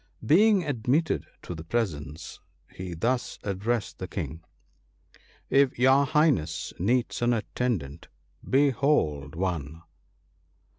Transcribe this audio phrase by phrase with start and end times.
[0.25, 2.39] Being admitted to the presence,
[2.73, 4.41] he thus addressed the King:—
[5.21, 8.07] * If your Highness needs an attendant,
[8.49, 9.83] behold one